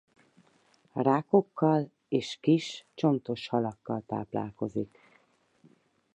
[0.93, 4.97] Rákokkal és kis csontos halakkal táplálkozik.